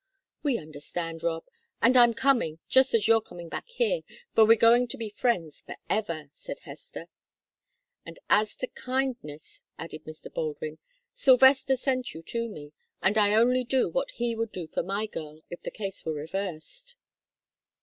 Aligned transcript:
"We 0.41 0.57
understand, 0.57 1.21
Rob, 1.21 1.43
and 1.79 1.95
I'm 1.95 2.15
coming, 2.15 2.57
just 2.67 2.95
as 2.95 3.07
you're 3.07 3.21
coming 3.21 3.49
back 3.49 3.67
here, 3.67 4.01
for 4.33 4.45
we're 4.47 4.57
going 4.57 4.87
to 4.87 4.97
be 4.97 5.11
friends 5.11 5.61
forever," 5.63 6.31
said 6.33 6.57
Hester. 6.61 7.05
"And 8.03 8.17
as 8.27 8.55
to 8.55 8.67
kindness," 8.69 9.61
added 9.77 10.05
Mr. 10.05 10.33
Baldwin, 10.33 10.79
"Sylvester 11.13 11.75
sent 11.77 12.15
you 12.15 12.23
to 12.23 12.49
me, 12.49 12.73
and 13.03 13.15
I 13.15 13.35
only 13.35 13.63
do 13.63 13.89
what 13.89 14.09
he 14.09 14.33
would 14.35 14.51
do 14.51 14.65
for 14.65 14.81
my 14.81 15.05
girl, 15.05 15.43
if 15.51 15.61
the 15.61 15.69
case 15.69 16.03
were 16.03 16.13
reversed." 16.13 16.95